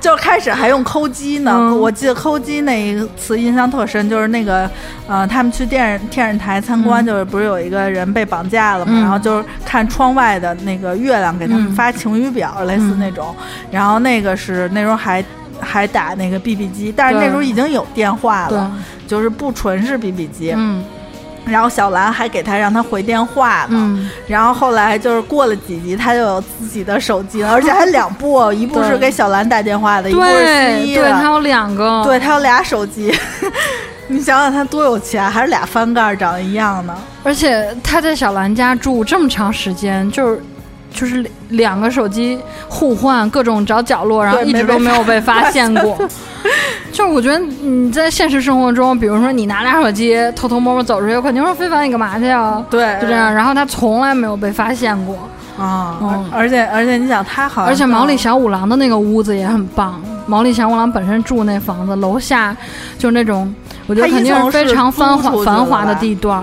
[0.00, 1.78] 就开始还用抠机呢，嗯。
[1.78, 4.70] 我记得抠机那一次印象特深，就是那个，
[5.08, 7.06] 呃，他们去电视电视台参观，嗯。
[7.06, 9.00] 就是不是有一个人被绑架了嘛，嗯。
[9.00, 13.34] 然后就是看窗外的那个月亮，给他们嗯发晴雨表，类似那种，
[13.70, 15.24] 然后那个是那时候还
[15.58, 18.70] 还打那个 BB 机，但是那时候已经有电话了，，
[19.08, 20.84] 就是不纯是 BB 机，嗯
[21.48, 30.34] 然后小兰还给他让他回电话呢，嗯，然后后来就是过了几集，他就有自己的手机了， 而且还两部，一部是给小兰打电话的，一部是
[30.94, 33.12] 对他，有两个，对他有俩手机。
[34.08, 36.96] 你想想他多有钱，还是俩翻盖长得一样呢？
[37.22, 40.42] 而且他在小兰家住这么长时间，就是。
[40.90, 45.96] 就是两个手机互换，各种找角落，然后一直都没有被发现过，
[46.98, 52.60] 就是我觉得你在现实生活中，比如说你拿俩手机偷偷摸摸走出去，肯定说非凡你干嘛去啊？
[52.68, 53.32] 对，就这样。
[53.32, 55.16] 然后他从来没有被发现过
[55.56, 55.96] 啊，
[56.32, 60.02] 而且而且你想他好，而且毛利小五郎的那个屋子也很棒。
[60.26, 62.56] 毛利小五郎本身住那房子楼下
[62.98, 63.54] 就是那种，
[63.86, 66.42] 我觉得肯定是非常繁华繁华的地段，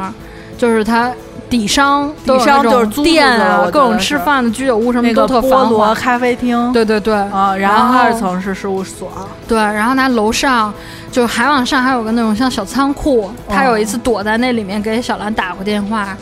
[0.57, 1.11] 就是他。
[1.49, 5.93] 底商，底商就是店啊，各种吃饭的居酒屋什么都特繁华。
[5.93, 9.11] 咖啡厅，对对对，啊，然后二层是事务所，
[9.47, 10.73] 对，然后他楼上
[11.11, 16.15] 就还往上还有个那种像小仓库，他有一次躲在那里面给小兰打过电话。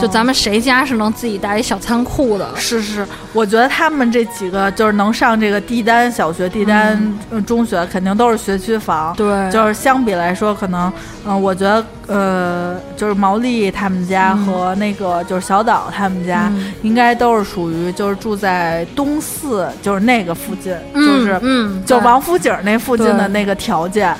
[0.00, 2.48] 就咱们谁家是能自己带一小仓库的？
[2.56, 9.14] 是是，我觉得他们这几个就是能上这个地丹小学、帝丹中学，肯定都是学区房。
[9.16, 10.92] 对，就是相比来说，可能，
[11.26, 16.52] 嗯，我觉得，呃，就是毛利他们家和那个就是小岛他们家，
[16.82, 24.14] 应该都是属于就是住在东四，就是那个附近，就是嗯，就王府井那附近的那个条件。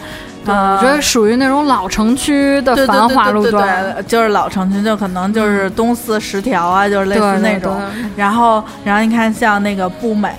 [0.46, 7.78] 我觉得属于那种老城区的繁华路段，就是老城区，就可能就是东四十条啊，就是类似那种。
[8.16, 10.30] 然后，然后你看像那个步美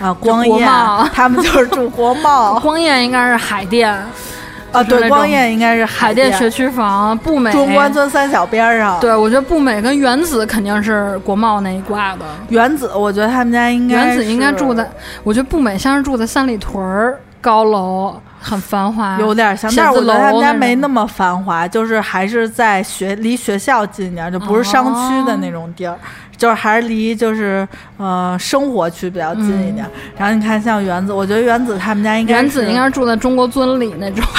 [0.00, 0.68] 啊、光彦，
[1.12, 2.58] 他们就是住国贸。
[2.60, 3.92] 光彦应该是海淀
[4.72, 7.16] 啊，对，光彦应该是海淀学区房。
[7.18, 8.98] 步美中关村三小边上。
[8.98, 12.24] 对，我觉得步美跟原子肯定是国贸那一挂的。
[12.48, 14.84] 原子，我觉得他们家应该原子应该住在，
[15.22, 18.20] 我觉得步美像是住在三里屯儿高楼。
[18.40, 25.98] 很繁华，有点像，但是我觉得他们家没那么繁华，就是还是在学离学校近点，就不是商区的那种地儿，
[26.36, 27.66] 就是还是离就是
[27.96, 29.84] 呃生活区比较近一点。
[30.16, 34.24] 然后你看像原子，我觉得原子他们家应该原子应该是住在中国尊里那种。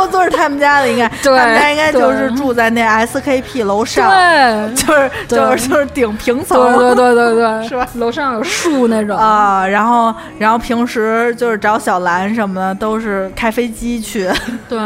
[0.00, 1.06] 中国尊是他们家的，应该。
[1.22, 7.86] 他们家应该就是住在那 SKP 楼上，对，就是就是就是顶平层，对对对对对， 是吧？
[7.94, 9.16] 楼上有树那种。
[9.16, 14.28] 啊，然后然后平时就是找小兰什么的都是开飞机去。
[14.68, 14.78] 对，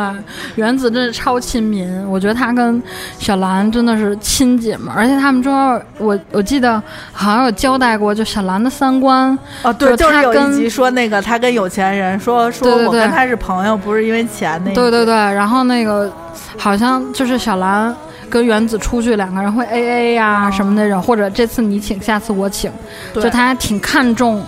[0.57, 2.83] 原子真是超亲民，我觉得他跟
[3.19, 14.73] 小兰真的是亲姐们，而且他们中间我我记得好像有交代过，就小兰的三观哦，对，就是有一集说那个他跟有钱人说说我跟他是朋友，不是因为钱那。
[14.75, 16.13] 对对对，然后那个
[16.57, 17.95] 好像就是小兰
[18.29, 22.73] 跟原子出去，两个人会 A A 呀什么那种，或者这次你请，下次我请，
[23.15, 24.45] 就他还挺看重。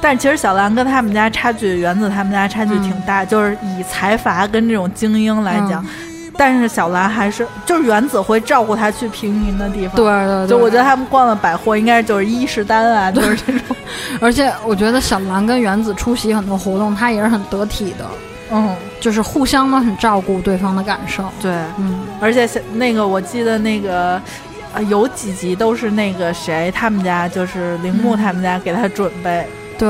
[0.00, 5.82] 但其实小兰跟他们家差距，原子他们家差距挺大，就是以财阀跟这种精英来讲，
[6.36, 9.96] 但是小兰还是就是原子会照顾他去平民的地方。
[9.96, 13.74] 对对，就我觉得他们逛的百货应该就是伊势丹啊，就是这种。
[14.20, 18.04] 而且我觉得小兰跟原子出席很多活动，她也是很得体的。
[18.50, 21.24] 嗯，就是互相都很照顾对方的感受。
[21.40, 24.20] 对，嗯，而且那个我记得那个，
[24.72, 29.46] 啊，有几集都是那个谁他们家，就是铃木他们家给他准备。
[29.76, 29.88] 对，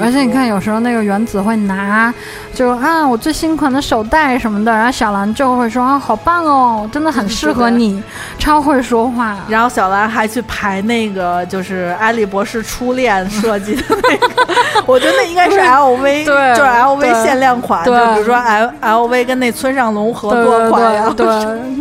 [0.00, 2.12] 而且你看，有时候那个原子会拿，
[2.52, 8.02] 就啊，我最新款的手袋什么的，然后小兰就会说啊，好棒哦，真的很适合你，
[8.38, 9.36] 超会说话。
[9.48, 14.28] 然后小兰还去排那个，就是艾丽博士初恋设计的那个，
[14.84, 21.24] 我觉得那应该是 LV，对，就是 LV 限量款，就比如说 L LV 跟那村上隆合作款呀，对，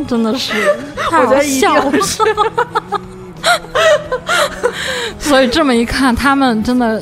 [0.06, 0.54] 真的是，
[1.12, 2.22] 我觉得一定是。
[5.18, 7.02] 所以这么一看，他们真的。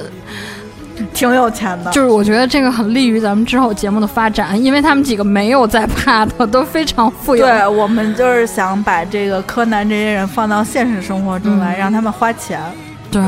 [1.17, 7.43] 挺有钱的，就是我觉得这个很利于咱们之后节目的发展，因为他们几个没有在怕的， 都非常富有。
[7.43, 12.61] 对我们就是想把这个柯南这些人放到现实生活中来，让他们花钱。
[13.09, 13.19] 对，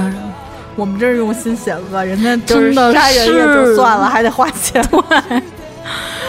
[0.75, 4.85] 我们这是用心险恶，人家真的杀人也就算了，还得花钱。
[4.91, 5.41] 对，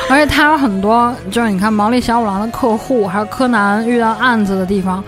[0.08, 5.04] 而且他有很多，就是你看毛利小五郎的客户，还有柯南遇到案子的地方。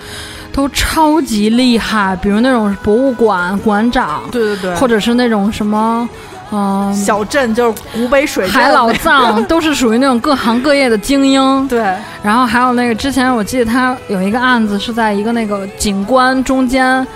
[0.54, 6.06] 都超级厉害，比如那种博物馆馆长，对对对，或者是那种什么，
[6.54, 11.40] 嗯，小镇就是古北水海老藏，都是属于那种各行各业的精英。
[11.66, 11.82] 对，
[12.22, 17.06] 然后还有那个之前我记得他有一个案子是在一个那个景观中间，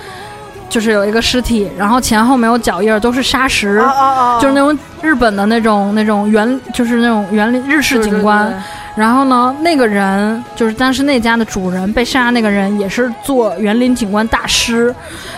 [0.70, 3.78] 就是有一个尸体，然后前后没有脚印，都是沙石，
[4.41, 8.51] 就是那种日本的那种那种园，就是那种园林日式景观。
[8.97, 14.92] 然后呢，那个人就是当时那家的主人被杀，那个人也是做园林景观大师。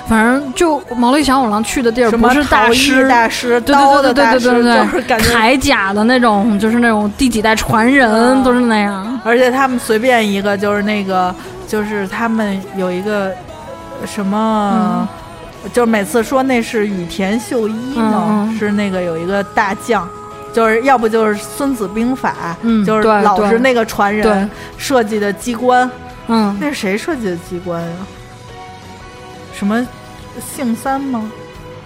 [0.06, 9.20] 反正就毛利小五郎去的地儿不是大师，大师，对对对对对对对，就是铠甲的那种，就是那种第几代传人都是那样。
[9.24, 11.34] 而且他们随便一个就是那个，
[11.66, 13.32] 就是他们有一个
[14.06, 15.06] 什么，
[15.72, 20.08] 就是每次说那是羽田秀一嘛，是那个有一个大将。
[20.58, 25.88] 就是要不就是《孙子兵法》，嗯，就是老是那个传人设计的机关，
[26.26, 27.96] 嗯，那是谁设计的机关呀？
[29.54, 29.86] 什么
[30.40, 31.30] 姓三吗？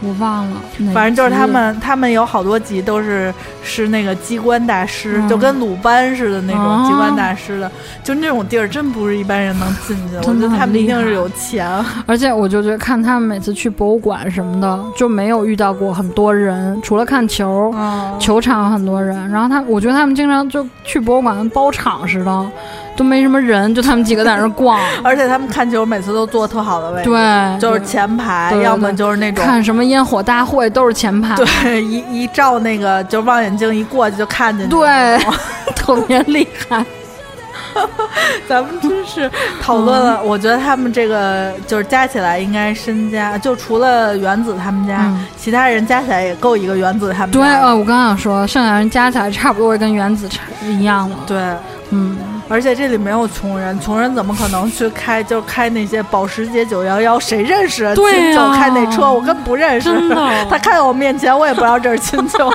[0.04, 0.56] 我忘了，
[0.92, 3.32] 反正就是他们，他们有好多集都是
[3.62, 7.70] 是那个机关大师，就跟鲁班似的那种机关大师的，
[8.02, 10.16] 就那种地儿真不是一般人能进去。
[10.16, 11.68] 我觉得他们一定是有钱。
[12.04, 17.72] 而且我就觉得看他们每次去博物馆什么的，就没有遇到过很多人，除了看球，
[18.18, 19.30] 球场很多人。
[19.30, 22.50] 然后他，我觉得他们经常就去博物馆跟包场似的。
[22.96, 35.18] 都没什么人，就他们几个在那逛， 而且他们看球每次都坐特好的位置，对，就是前排，要么就是那种看什么烟火大会都是前排，对，一一照那个就望远镜一过去就看见，对，
[35.74, 36.84] 特别厉害。
[38.46, 39.30] 咱们真是
[39.62, 47.30] 讨论了，我觉得他们这个就是加起来应该身家，就除了原子他们家，其他人加起来也够一个原子他们。
[47.30, 51.16] 对，呃，我刚想说，剩下人加起来差不多跟原子差一样了。
[51.26, 51.38] 对，
[51.90, 52.18] 嗯。
[52.48, 55.22] 而且这里没有穷人，穷人怎么可能去开？
[55.22, 57.94] 就开那些保时捷九幺幺，谁认识？
[57.94, 59.90] 对呀，开那车我根本不认识。
[60.50, 62.52] 他开在我面前，我也不知道这是秦九。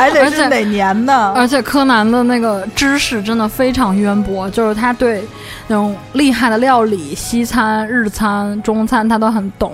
[0.00, 1.32] 还得是哪年的？
[1.32, 5.22] 而且柯南的那个知识真的非常渊博，就是他对
[5.68, 9.72] 那种厉害的料理，西餐、日餐、中餐他都很懂。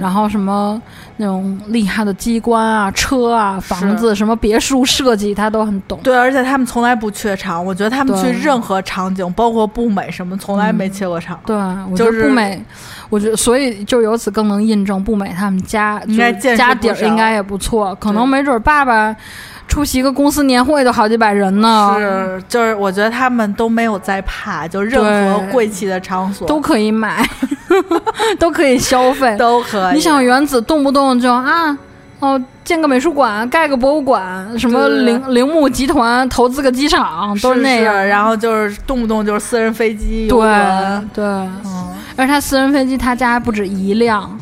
[0.00, 0.80] 然后什么
[1.16, 5.98] 那种厉害的机关啊、车啊、房子、什么别墅设计，他都很懂。
[6.02, 7.64] 对，而且他们从来不缺场。
[7.64, 11.38] 我觉得他们去任何场景，包括不美什么，从来没缺过场。
[11.44, 11.56] 对，
[11.96, 12.62] 就是不美。
[13.10, 19.14] 我觉得，所以就由此更能印证不美他们家应该家底儿应该也不错，可能没准爸爸。
[19.66, 27.26] 出席一个公司年会都好几百人呢，是，就是我觉得他们都没有在怕，就任何贵气的场所都可以买，
[28.38, 29.94] 都可以消费，都可以。
[29.94, 31.76] 你想原子动不动就啊，
[32.20, 38.06] 哦，建个美术馆，盖个博物馆，什么铃铃木集团投资个机场，都是那样。
[38.06, 40.38] 然后就是动不动就是私人飞机，对
[41.12, 44.38] 对，嗯，而他私人飞机他家不止一辆。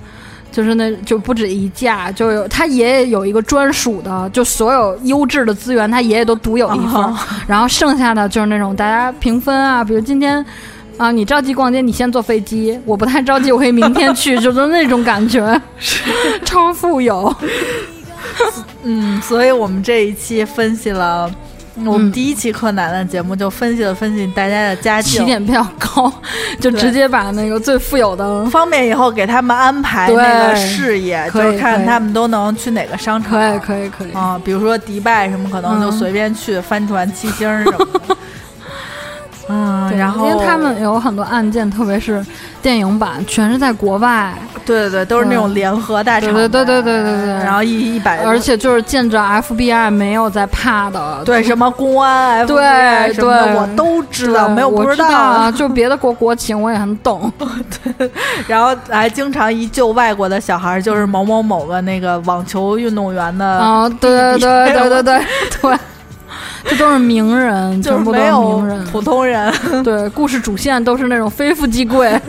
[0.53, 7.15] 就是那就不止一架，就有他爷爷有一个专属的，就所有优质的资源，他爷爷都独有一份。
[7.49, 10.45] 然后剩下的就是那种大家平分啊，比如今天
[10.99, 15.61] 啊，你着急逛街，你先坐飞机；我不太着急，我可以明天去，就是那种感觉，
[16.45, 17.35] 超富有。
[18.85, 21.31] 嗯，所以我们这一期分析了。
[21.87, 26.12] 我们第一期柯南的节目就分析了分析大家的家境，起点比较高，
[26.61, 33.33] 就直接把那个最富有的方便以后给他们安排那个事业，就看他们都能去哪个商场。
[33.33, 34.12] 可以可以可以。
[34.12, 38.16] 啊，比如说迪拜什么，可能就随便去帆船、 七星什么的。
[39.49, 42.24] 嗯，然后因为他们有很多案件，特别是
[42.61, 44.32] 电影版，全是在国外。
[44.64, 46.32] 对对对，都是那种联合大厂。
[46.32, 47.34] 对对对对对对对。
[47.34, 51.22] 然后一一百，而且就是见着 FBI 没有在怕的。
[51.24, 55.51] 对，什么公安 FBI 什么的，我都知道，没有不知道啊。
[55.51, 57.30] 就别的国国情我也很懂。
[57.99, 58.11] 对。
[58.47, 63.45] 然后还经常一救外国的小孩，就是某某某个那个网球运动员的。
[63.45, 65.03] 啊，对对对对对对
[65.61, 65.78] 对。
[66.64, 69.52] 这都是名人， 全部都是名人，普通人。
[69.84, 72.20] 对，故事主线都是那种非富即贵，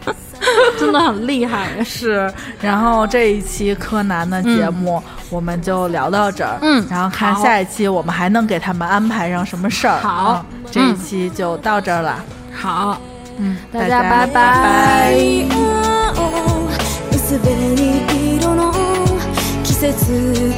[0.79, 1.83] 真的很厉害。
[1.83, 2.31] 是，
[2.61, 9.99] 然后这一期柯南的节目我们就聊到这儿，嗯，然后看下一期我们还能给他们安排上什么事儿。
[9.99, 12.23] 好，这一期就到这儿了。
[12.53, 13.01] 好，
[13.37, 15.15] 嗯，大家拜拜。
[19.63, 19.89] 季節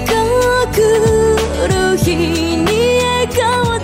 [0.05, 0.11] が
[0.73, 0.77] 来
[1.69, 2.76] る日に
[3.34, 3.77] 可我